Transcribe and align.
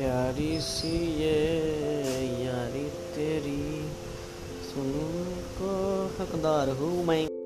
प्यारी 0.00 0.52
सी 0.60 0.98
ये 1.16 1.32
यारी 2.44 2.84
तेरी 3.14 3.64
सुन 4.68 4.92
को 5.58 5.72
हकदार 6.20 6.68
हूँ 6.78 7.04
मैं। 7.06 7.39